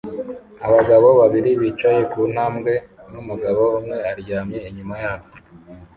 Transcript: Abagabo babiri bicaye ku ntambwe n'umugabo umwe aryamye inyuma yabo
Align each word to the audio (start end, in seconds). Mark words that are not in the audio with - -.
Abagabo 0.67 1.07
babiri 1.19 1.51
bicaye 1.61 2.01
ku 2.11 2.19
ntambwe 2.33 2.73
n'umugabo 3.11 3.61
umwe 3.77 3.97
aryamye 4.11 4.59
inyuma 4.69 4.95
yabo 5.03 5.25